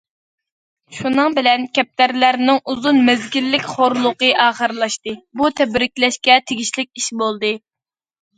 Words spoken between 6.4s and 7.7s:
تېگىشلىك ئىش بولدى.